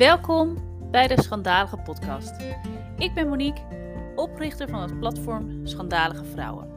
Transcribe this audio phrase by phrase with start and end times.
[0.00, 0.56] Welkom
[0.90, 2.34] bij de Schandalige Podcast.
[2.96, 3.62] Ik ben Monique,
[4.16, 6.68] oprichter van het platform Schandalige Vrouwen.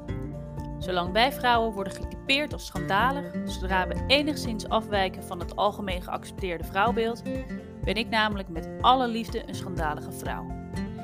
[0.79, 6.63] Zolang wij vrouwen worden getypeerd als schandalig, zodra we enigszins afwijken van het algemeen geaccepteerde
[6.63, 7.23] vrouwbeeld,
[7.83, 10.45] ben ik namelijk met alle liefde een schandalige vrouw.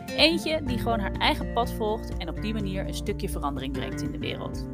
[0.06, 4.02] Eentje die gewoon haar eigen pad volgt en op die manier een stukje verandering brengt
[4.02, 4.66] in de wereld.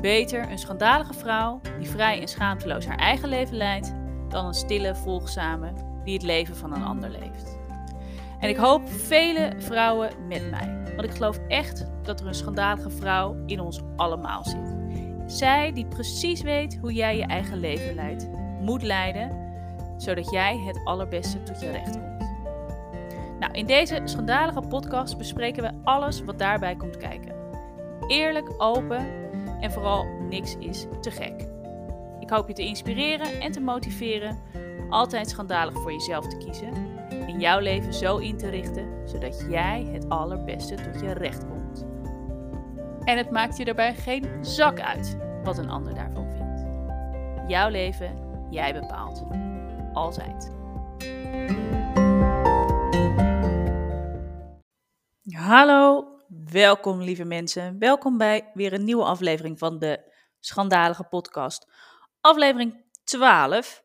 [0.00, 3.94] Beter een schandalige vrouw die vrij en schaamteloos haar eigen leven leidt,
[4.28, 7.58] dan een stille, volgzame die het leven van een ander leeft.
[8.40, 12.90] En ik hoop vele vrouwen met mij, want ik geloof echt dat er een schandalige
[12.90, 14.76] vrouw in ons allemaal zit.
[15.26, 18.28] Zij die precies weet hoe jij je eigen leven leidt,
[18.60, 19.52] moet leiden,
[19.96, 22.28] zodat jij het allerbeste tot je recht komt.
[23.40, 27.34] Nou, in deze schandalige podcast bespreken we alles wat daarbij komt kijken.
[28.06, 29.06] Eerlijk, open
[29.60, 31.46] en vooral niks is te gek.
[32.20, 34.38] Ik hoop je te inspireren en te motiveren
[34.90, 36.72] altijd schandalig voor jezelf te kiezen
[37.10, 41.86] en jouw leven zo in te richten zodat jij het allerbeste tot je recht komt.
[43.04, 46.66] En het maakt je daarbij geen zak uit wat een ander daarvan vindt.
[47.50, 48.18] Jouw leven,
[48.50, 49.24] jij bepaalt.
[49.92, 50.52] Altijd.
[55.32, 56.08] Hallo,
[56.44, 57.78] welkom lieve mensen.
[57.78, 61.72] Welkom bij weer een nieuwe aflevering van de Schandalige Podcast.
[62.20, 63.83] Aflevering 12,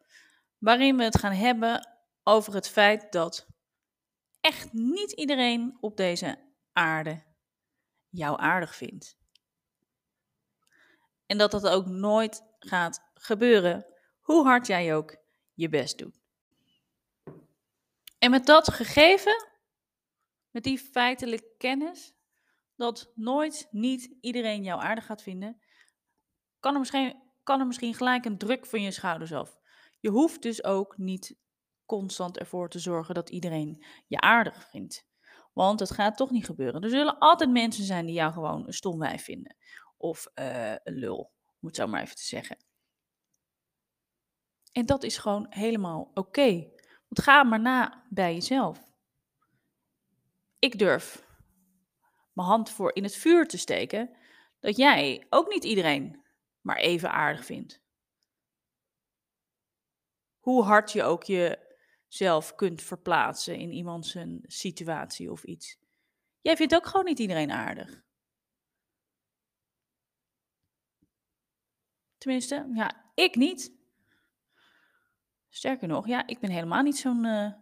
[0.60, 1.88] waarin we het gaan hebben
[2.24, 3.48] over het feit dat
[4.42, 6.40] echt niet iedereen op deze
[6.74, 7.24] aarde
[8.10, 9.18] jou aardig vindt.
[11.26, 13.86] En dat dat ook nooit gaat gebeuren,
[14.20, 15.18] hoe hard jij ook
[15.54, 16.22] je best doet.
[18.20, 19.48] En met dat gegeven,
[20.50, 22.14] met die feitelijke kennis,
[22.76, 25.62] dat nooit niet iedereen jou aardig gaat vinden,
[26.60, 29.59] kan er misschien, kan er misschien gelijk een druk van je schouders af.
[30.00, 31.38] Je hoeft dus ook niet
[31.86, 35.08] constant ervoor te zorgen dat iedereen je aardig vindt.
[35.54, 36.82] Want het gaat toch niet gebeuren.
[36.82, 39.56] Er zullen altijd mensen zijn die jou gewoon een stom wijf vinden.
[39.98, 42.58] Of uh, een lul, om het zo maar even te zeggen.
[44.72, 46.52] En dat is gewoon helemaal oké.
[47.08, 48.92] Want ga maar na bij jezelf.
[50.60, 51.28] Ik durf
[52.34, 54.18] mijn hand voor in het vuur te steken
[54.60, 56.26] dat jij ook niet iedereen
[56.62, 57.82] maar even aardig vindt.
[60.40, 65.78] Hoe hard je ook jezelf kunt verplaatsen in iemands situatie of iets.
[66.42, 68.04] Jij vindt ook gewoon niet iedereen aardig.
[72.18, 73.78] Tenminste, ja, ik niet.
[75.50, 77.54] Sterker nog, ja, ik ben helemaal niet zo'n uh,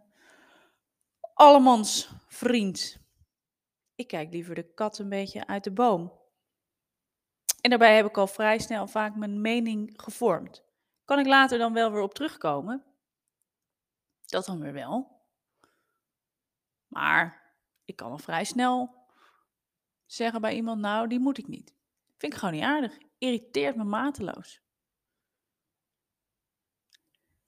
[1.34, 2.98] allemans vriend.
[3.94, 6.12] Ik kijk liever de kat een beetje uit de boom.
[7.60, 10.67] En daarbij heb ik al vrij snel vaak mijn mening gevormd.
[11.08, 12.84] Kan ik later dan wel weer op terugkomen?
[14.26, 15.22] Dat dan weer wel.
[16.86, 17.52] Maar
[17.84, 19.06] ik kan al vrij snel
[20.06, 21.74] zeggen bij iemand, nou, die moet ik niet.
[22.16, 22.98] Vind ik gewoon niet aardig.
[23.18, 24.60] Irriteert me mateloos.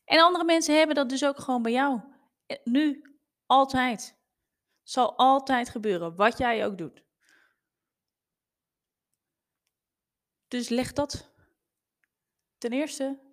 [0.04, 2.00] En andere mensen hebben dat dus ook gewoon bij jou.
[2.46, 4.18] Eh, nu, altijd.
[4.82, 7.04] Zal altijd gebeuren, wat jij ook doet.
[10.48, 11.34] Dus leg dat
[12.58, 13.28] ten eerste,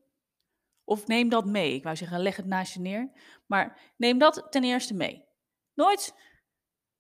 [0.88, 1.74] of neem dat mee.
[1.74, 3.12] Ik wou zeggen, leg het naast je neer.
[3.46, 5.25] Maar neem dat ten eerste mee.
[5.74, 6.16] Nooit,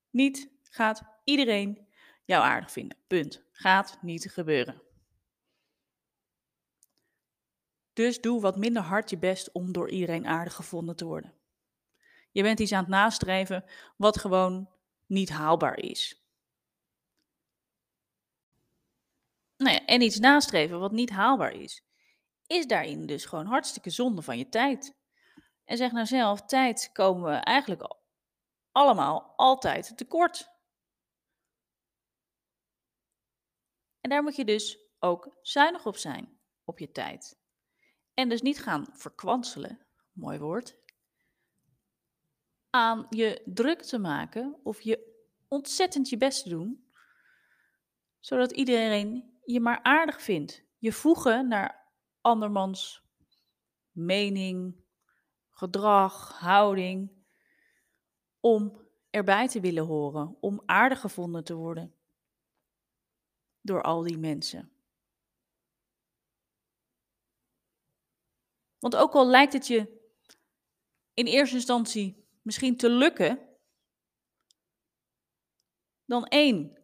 [0.09, 1.87] niet gaat iedereen
[2.25, 2.97] jou aardig vinden.
[3.07, 3.43] Punt.
[3.51, 4.81] Gaat niet gebeuren.
[7.93, 11.33] Dus doe wat minder hard je best om door iedereen aardig gevonden te worden.
[12.31, 13.65] Je bent iets aan het nastreven
[13.97, 14.69] wat gewoon
[15.05, 16.21] niet haalbaar is.
[19.57, 21.86] Nou en iets nastreven wat niet haalbaar is,
[22.47, 24.95] is daarin dus gewoon hartstikke zonde van je tijd.
[25.65, 27.97] En zeg nou zelf, tijd komen we eigenlijk
[28.71, 30.49] allemaal altijd tekort.
[34.01, 37.39] En daar moet je dus ook zuinig op zijn, op je tijd.
[38.13, 40.77] En dus niet gaan verkwanselen, mooi woord,
[42.69, 46.91] aan je druk te maken of je ontzettend je best te doen,
[48.19, 50.63] zodat iedereen je maar aardig vindt.
[50.77, 51.76] Je voegen naar
[52.27, 53.03] andermans
[53.91, 54.75] mening,
[55.49, 57.11] gedrag, houding,
[58.39, 61.95] om erbij te willen horen, om aardig gevonden te worden
[63.61, 64.71] door al die mensen.
[68.79, 70.09] Want ook al lijkt het je
[71.13, 73.39] in eerste instantie misschien te lukken,
[76.05, 76.83] dan één,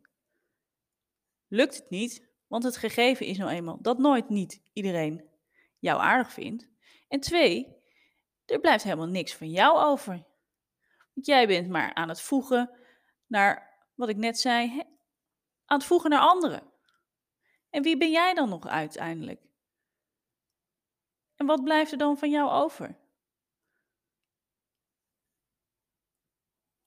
[1.48, 5.32] lukt het niet, want het gegeven is nou eenmaal dat nooit niet iedereen
[5.84, 6.70] jou aardig vindt.
[7.08, 7.82] En twee,
[8.46, 10.26] er blijft helemaal niks van jou over.
[11.14, 12.80] Jij bent maar aan het voegen
[13.28, 14.84] naar wat ik net zei,
[15.66, 16.72] aan het voegen naar anderen.
[17.70, 19.42] En wie ben jij dan nog uiteindelijk?
[21.36, 23.00] En wat blijft er dan van jou over?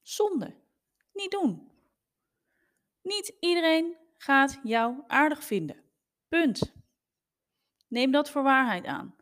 [0.03, 0.57] Zonde.
[1.13, 1.71] Niet doen.
[3.03, 5.85] Niet iedereen gaat jou aardig vinden.
[6.29, 6.76] Punt.
[7.97, 9.17] Neem dat voor waarheid aan.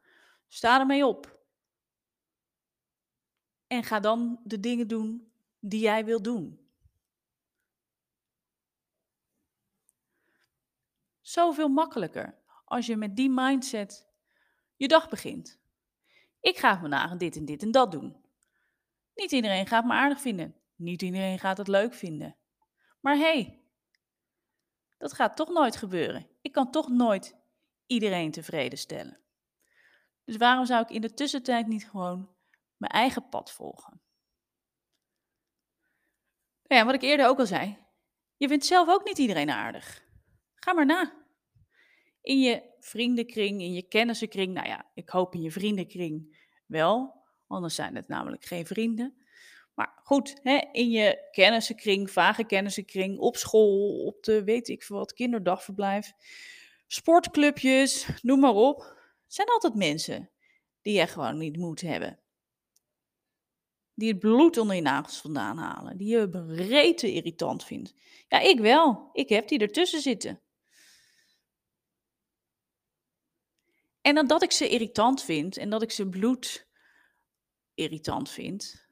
[0.48, 1.38] Sta ermee op.
[3.66, 6.68] En ga dan de dingen doen die jij wil doen.
[11.20, 14.06] Zoveel makkelijker als je met die mindset
[14.76, 15.60] je dag begint.
[16.40, 18.24] Ik ga vandaag dit en dit en dat doen.
[19.14, 20.54] Niet iedereen gaat me aardig vinden.
[20.74, 22.36] Niet iedereen gaat het leuk vinden.
[23.00, 23.62] Maar hé, hey,
[24.98, 26.26] dat gaat toch nooit gebeuren.
[26.40, 27.42] Ik kan toch nooit
[27.86, 29.18] iedereen tevreden stellen.
[30.24, 32.34] Dus waarom zou ik in de tussentijd niet gewoon
[32.76, 34.00] mijn eigen pad volgen?
[36.66, 37.78] Nou ja, wat ik eerder ook al zei,
[38.36, 40.04] je vindt zelf ook niet iedereen aardig.
[40.54, 41.12] Ga maar na.
[42.20, 47.74] In je vriendenkring, in je kennissenkring, nou ja, ik hoop in je vriendenkring wel, anders
[47.74, 49.24] zijn het namelijk geen vrienden.
[49.74, 54.96] Maar goed, hè, in je kennissenkring, vage kennissenkring, op school, op de weet ik veel
[54.96, 56.12] wat, kinderdagverblijf,
[56.94, 58.96] sportclubjes, noem maar op.
[59.26, 60.30] zijn altijd mensen
[60.82, 62.18] die je gewoon niet moet hebben.
[63.94, 65.96] Die het bloed onder je nagels vandaan halen.
[65.96, 67.94] Die je breedte irritant vindt.
[68.28, 69.10] Ja, ik wel.
[69.12, 70.40] Ik heb die ertussen zitten.
[74.00, 76.66] En dat ik ze irritant vind en dat ik ze bloed
[77.74, 78.86] irritant vind,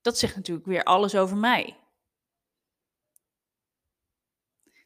[0.00, 1.83] dat zegt natuurlijk weer alles over mij.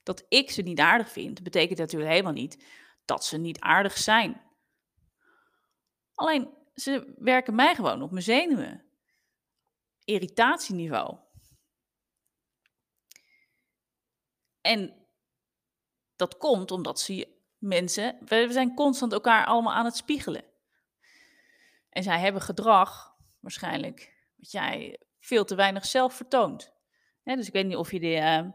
[0.09, 2.65] Dat ik ze niet aardig vind, betekent natuurlijk helemaal niet
[3.05, 4.43] dat ze niet aardig zijn.
[6.15, 8.85] Alleen ze werken mij gewoon op mijn zenuwen.
[10.05, 11.19] Irritatieniveau.
[14.61, 15.07] En
[16.17, 20.45] dat komt omdat ze mensen, we zijn constant elkaar allemaal aan het spiegelen.
[21.91, 26.73] En zij hebben gedrag, waarschijnlijk, wat jij veel te weinig zelf vertoont.
[27.23, 28.51] dus ik weet niet of je de, uh,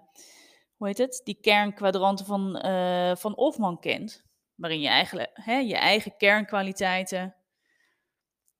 [0.83, 4.25] hoe heet het, die kernkwadranten van, uh, van Hofman kent.
[4.55, 7.35] Waarin je eigenlijk hè, je eigen kernkwaliteiten.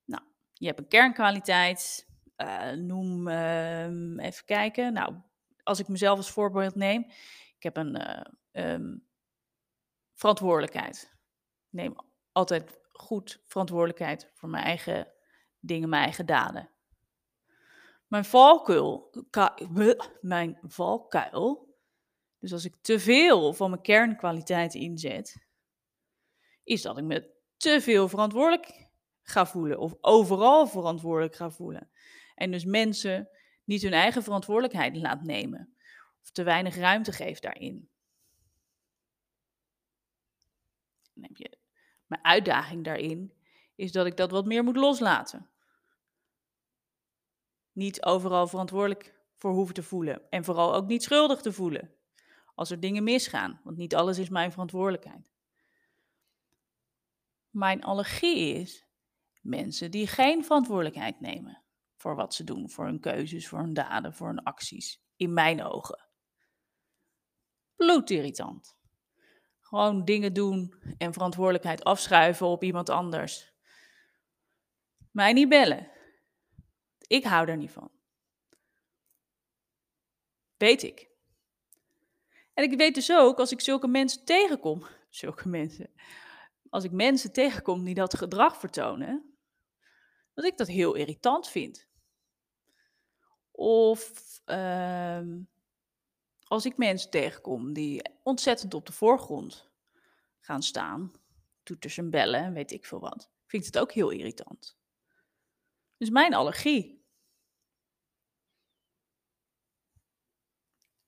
[0.06, 0.24] Nou,
[0.54, 2.08] je hebt een kernkwaliteit.
[2.38, 4.94] Uh, noem, ehm, even kijken.
[4.94, 5.16] Nou,
[5.64, 7.06] als ik mezelf als voorbeeld neem.
[7.58, 9.08] Ik heb een um,
[10.14, 11.14] verantwoordelijkheid.
[11.70, 11.96] Ik neem
[12.31, 15.08] altijd goed verantwoordelijkheid voor mijn eigen
[15.60, 16.70] dingen, mijn eigen daden.
[18.08, 19.10] Mijn valkuil,
[20.22, 21.73] mijn valkuil,
[22.44, 25.45] dus als ik te veel van mijn kernkwaliteiten inzet,
[26.63, 28.88] is dat ik me te veel verantwoordelijk
[29.22, 31.90] ga voelen of overal verantwoordelijk ga voelen.
[32.36, 33.30] En dus mensen
[33.63, 35.75] niet hun eigen verantwoordelijkheid laat nemen
[36.22, 37.90] of te weinig ruimte geeft daarin.
[41.22, 41.57] Heb je,
[42.06, 43.34] mijn uitdaging daarin
[43.75, 45.50] is dat ik dat wat meer moet loslaten.
[47.72, 50.30] Niet overal verantwoordelijk voor hoeven te voelen.
[50.30, 52.01] En vooral ook niet schuldig te voelen.
[52.53, 55.31] Als er dingen misgaan, want niet alles is mijn verantwoordelijkheid.
[57.50, 58.85] Mijn allergie is
[59.41, 61.63] mensen die geen verantwoordelijkheid nemen
[61.95, 65.01] voor wat ze doen, voor hun keuzes, voor hun daden, voor hun acties.
[65.15, 66.07] In mijn ogen.
[67.75, 68.77] Bloedirritant.
[69.60, 73.53] Gewoon dingen doen en verantwoordelijkheid afschuiven op iemand anders.
[75.12, 75.91] Mij niet bellen.
[77.07, 77.91] Ik hou er niet van.
[80.57, 81.12] Weet ik.
[82.53, 85.89] En ik weet dus ook, als ik zulke mensen tegenkom, zulke mensen,
[86.69, 89.38] als ik mensen tegenkom die dat gedrag vertonen,
[90.33, 91.88] dat ik dat heel irritant vind.
[93.51, 94.12] Of
[94.45, 95.22] uh,
[96.43, 99.72] als ik mensen tegenkom die ontzettend op de voorgrond
[100.39, 101.13] gaan staan,
[101.63, 104.77] toeters en bellen, weet ik veel wat, vind ik het ook heel irritant.
[105.98, 107.01] Dus mijn allergie.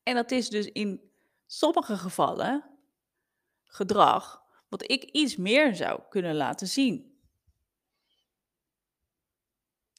[0.03, 1.14] En dat is dus in
[1.57, 2.79] sommige gevallen
[3.63, 7.19] gedrag wat ik iets meer zou kunnen laten zien.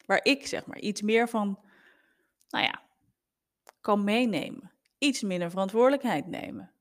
[0.06, 1.60] Waar ik zeg maar iets meer van,
[2.48, 2.82] nou ja,
[3.80, 6.72] kan meenemen iets minder verantwoordelijkheid nemen.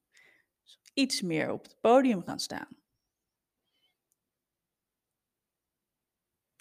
[0.94, 2.68] Iets meer op het podium gaan staan.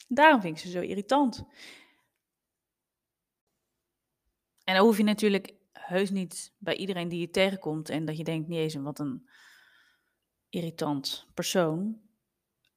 [0.08, 1.44] Daarom vind ik ze zo irritant.
[4.64, 5.54] En dan hoef je natuurlijk
[5.86, 9.28] heus niet bij iedereen die je tegenkomt en dat je denkt, niet eens wat een
[10.48, 12.00] irritant persoon,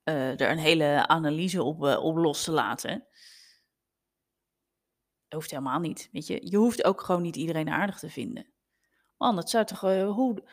[0.04, 3.08] uh, er een hele analyse op, uh, op los te laten.
[5.30, 6.10] hoeft helemaal niet.
[6.12, 8.48] Weet je, je hoeft ook gewoon niet iedereen aardig te vinden.
[9.18, 9.84] Man, dat zou toch.
[9.84, 10.44] Uh, hoe...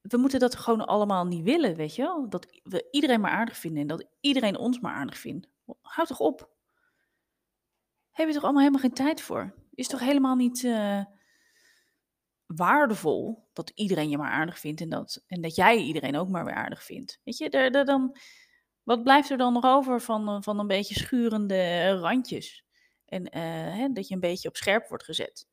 [0.00, 2.28] We moeten dat gewoon allemaal niet willen, weet je wel?
[2.28, 5.48] Dat we iedereen maar aardig vinden en dat iedereen ons maar aardig vindt.
[5.80, 6.52] Houd toch op.
[8.10, 9.54] Heb je toch allemaal helemaal geen tijd voor?
[9.74, 11.04] Is toch helemaal niet uh,
[12.46, 16.44] waardevol dat iedereen je maar aardig vindt en dat, en dat jij iedereen ook maar
[16.44, 17.20] weer aardig vindt?
[17.24, 18.16] Weet je, er, dan,
[18.82, 22.64] wat blijft er dan nog over van, van een beetje schurende randjes?
[23.04, 23.42] En uh,
[23.76, 25.48] hè, dat je een beetje op scherp wordt gezet.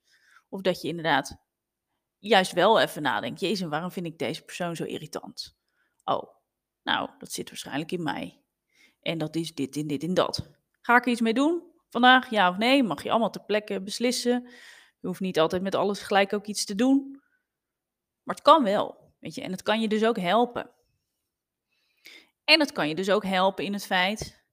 [0.50, 1.38] Of dat je inderdaad
[2.18, 3.40] juist wel even nadenkt.
[3.40, 5.58] Jezus, waarom vind ik deze persoon zo irritant?
[6.04, 6.36] Oh,
[6.84, 8.42] nou, dat zit waarschijnlijk in mij.
[9.02, 10.50] En dat is dit en dit en dat.
[10.82, 11.71] Ga ik er iets mee doen?
[11.92, 12.84] Vandaag, ja of nee?
[12.84, 14.50] Mag je allemaal ter plekke beslissen.
[15.00, 17.22] Je hoeft niet altijd met alles gelijk ook iets te doen.
[18.24, 19.42] Maar het kan wel, weet je.
[19.42, 20.72] En het kan je dus ook helpen.
[22.44, 24.44] En het kan je dus ook helpen in het feit,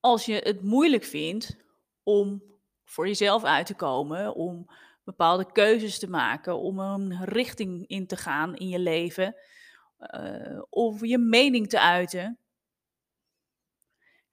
[0.00, 1.56] als je het moeilijk vindt
[2.02, 2.42] om
[2.84, 4.70] voor jezelf uit te komen, om
[5.04, 9.36] bepaalde keuzes te maken, om een richting in te gaan in je leven,
[9.98, 12.38] uh, of je mening te uiten,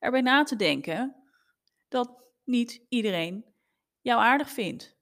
[0.03, 1.15] erbij na te denken
[1.88, 3.45] dat niet iedereen
[4.01, 4.98] jou aardig vindt.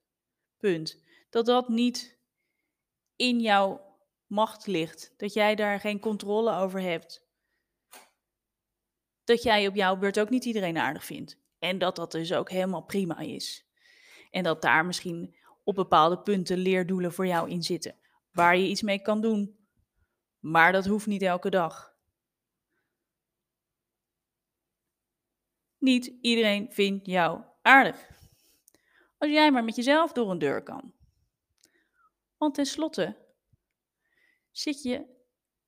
[0.58, 1.02] Punt.
[1.30, 2.18] Dat dat niet
[3.16, 7.26] in jouw macht ligt, dat jij daar geen controle over hebt.
[9.24, 11.38] Dat jij op jouw beurt ook niet iedereen aardig vindt.
[11.58, 13.66] En dat dat dus ook helemaal prima is.
[14.30, 17.96] En dat daar misschien op bepaalde punten leerdoelen voor jou in zitten.
[18.30, 19.56] Waar je iets mee kan doen.
[20.38, 21.91] Maar dat hoeft niet elke dag.
[25.82, 28.08] Niet iedereen vindt jou aardig.
[29.18, 30.94] Als jij maar met jezelf door een deur kan.
[32.36, 33.16] Want tenslotte
[34.50, 35.24] zit je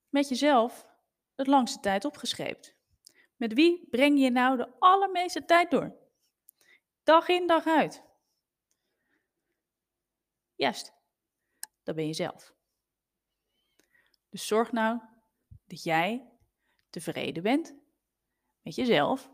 [0.08, 0.86] met jezelf
[1.34, 2.76] het langste tijd opgescheept.
[3.36, 5.96] Met wie breng je nou de allermeeste tijd door?
[7.02, 8.04] Dag in, dag uit.
[10.54, 10.92] Juist,
[11.82, 12.54] dat ben je zelf.
[14.28, 15.00] Dus zorg nou
[15.66, 16.32] dat jij
[16.90, 17.76] tevreden bent
[18.62, 19.33] met jezelf.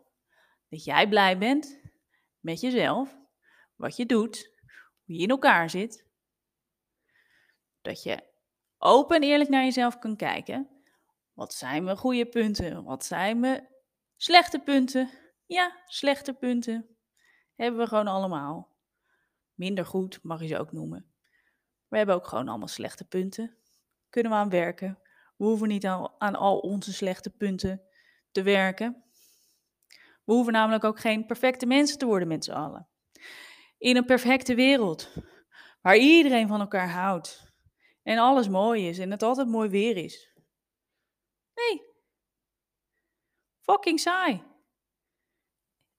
[0.70, 1.80] Dat jij blij bent
[2.40, 3.18] met jezelf.
[3.76, 4.50] Wat je doet,
[5.04, 6.06] hoe je in elkaar zit.
[7.82, 8.22] Dat je
[8.78, 10.68] open en eerlijk naar jezelf kan kijken.
[11.32, 12.84] Wat zijn mijn goede punten?
[12.84, 13.68] Wat zijn mijn
[14.16, 15.10] slechte punten?
[15.46, 16.96] Ja, slechte punten
[17.54, 18.76] hebben we gewoon allemaal.
[19.54, 21.14] Minder goed mag je ze ook noemen.
[21.88, 23.56] We hebben ook gewoon allemaal slechte punten.
[24.10, 24.98] Kunnen we aan werken.
[25.36, 27.82] We hoeven niet aan, aan al onze slechte punten
[28.30, 29.04] te werken.
[30.30, 32.88] We hoeven namelijk ook geen perfecte mensen te worden met z'n allen.
[33.78, 35.12] In een perfecte wereld,
[35.82, 37.52] waar iedereen van elkaar houdt
[38.02, 40.32] en alles mooi is en het altijd mooi weer is.
[41.54, 41.82] Nee.
[43.60, 44.42] Fucking saai.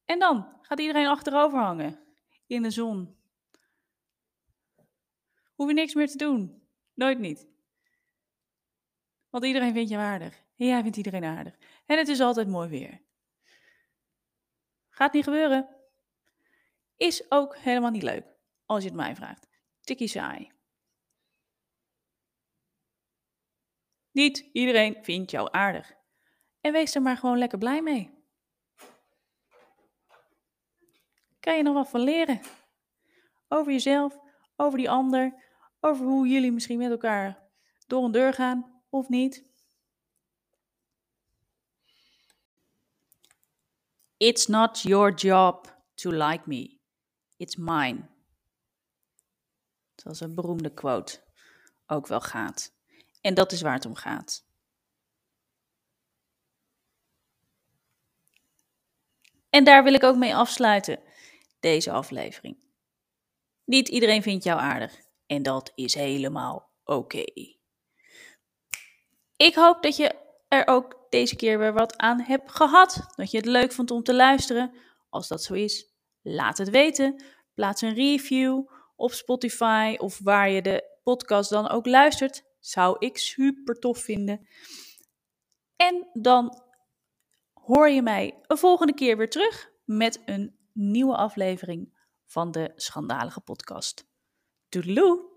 [0.05, 2.00] En dan gaat iedereen achterover hangen
[2.47, 3.17] in de zon.
[5.55, 6.63] Hoef je niks meer te doen.
[6.93, 7.47] Nooit niet.
[9.29, 10.43] Want iedereen vindt je aardig.
[10.57, 11.57] En jij vindt iedereen aardig.
[11.85, 13.09] En het is altijd mooi weer.
[15.01, 15.70] Gaat niet gebeuren.
[16.98, 18.25] Is ook helemaal niet leuk,
[18.65, 19.48] als je het mij vraagt.
[19.81, 20.51] Tikkie saai.
[24.12, 25.93] Niet iedereen vindt jou aardig.
[26.60, 28.24] En wees er maar gewoon lekker blij mee.
[31.39, 32.41] Kan je nog wat van leren?
[33.48, 34.20] Over jezelf,
[34.55, 35.43] over die ander,
[35.79, 37.50] over hoe jullie misschien met elkaar
[37.88, 39.50] door een deur gaan of niet.
[44.21, 46.79] It's not your job to like me.
[47.37, 48.09] It's mine.
[49.95, 51.23] Zoals een beroemde quote
[51.85, 52.73] ook wel gaat.
[53.21, 54.45] En dat is waar het om gaat.
[59.49, 60.99] En daar wil ik ook mee afsluiten,
[61.59, 62.57] deze aflevering.
[63.63, 67.23] Niet iedereen vindt jou aardig en dat is helemaal oké.
[69.35, 70.15] Ik hoop dat je
[70.47, 73.06] er ook deze keer weer wat aan hebt gehad.
[73.15, 74.74] Dat je het leuk vond om te luisteren.
[75.10, 77.24] Als dat zo is, laat het weten.
[77.53, 82.44] Plaats een review op Spotify of waar je de podcast dan ook luistert.
[82.60, 84.48] Zou ik super tof vinden.
[85.75, 86.62] En dan
[87.53, 93.41] hoor je mij een volgende keer weer terug met een nieuwe aflevering van de Schandalige
[93.41, 94.06] Podcast.
[94.70, 95.30] Toedeloe!